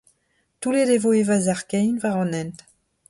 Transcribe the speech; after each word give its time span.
Toullet 0.59 0.89
e 0.95 0.97
voe 1.03 1.21
va 1.29 1.37
sac'h 1.45 1.65
kein 1.69 1.93
war 2.01 2.17
an 2.23 2.35
hent. 2.37 2.57